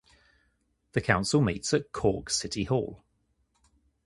The 0.93 1.01
council 1.01 1.41
meets 1.41 1.75
at 1.75 1.91
Cork 1.91 2.31
City 2.31 2.63
Hall. 2.63 3.03